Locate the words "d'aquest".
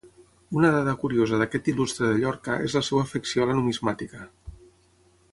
1.41-1.67